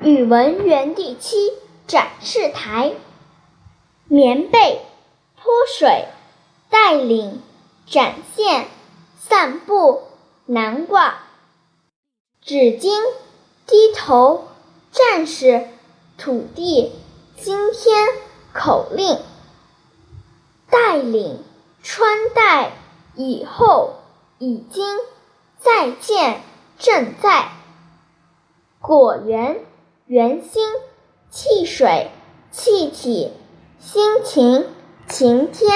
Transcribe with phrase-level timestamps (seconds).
[0.00, 1.52] 语文园地七
[1.88, 2.92] 展示台，
[4.06, 4.80] 棉被
[5.34, 6.06] 泼水，
[6.70, 7.42] 带领
[7.84, 8.68] 展现
[9.18, 10.02] 散步
[10.46, 11.22] 南挂，
[12.40, 12.92] 纸巾
[13.66, 14.46] 低头
[14.92, 15.66] 战士
[16.16, 16.92] 土地
[17.36, 18.08] 今天
[18.52, 19.18] 口令，
[20.70, 21.42] 带领
[21.82, 22.70] 穿戴
[23.16, 23.96] 以后
[24.38, 24.96] 已经
[25.58, 26.40] 再见
[26.78, 27.48] 正在。
[28.80, 29.64] 果园。
[30.08, 30.62] 圆心，
[31.28, 32.10] 汽水，
[32.50, 33.30] 气体，
[33.78, 34.64] 心情，
[35.06, 35.70] 晴天。